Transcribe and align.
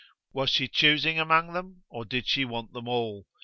Was 0.33 0.49
she 0.49 0.67
choosing 0.67 1.19
among 1.19 1.53
them 1.53 1.83
or 1.87 2.05
did 2.05 2.25
she 2.27 2.43
want 2.43 2.73
them 2.73 2.87
all? 2.87 3.27